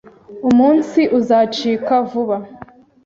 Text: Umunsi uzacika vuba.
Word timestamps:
Umunsi 0.49 0.99
uzacika 1.17 1.93
vuba. 2.09 2.35